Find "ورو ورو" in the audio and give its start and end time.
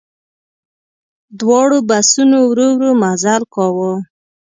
2.49-2.91